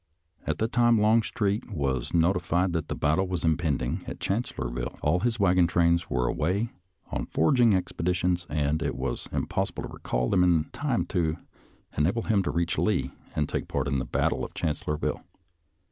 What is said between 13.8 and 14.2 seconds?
in the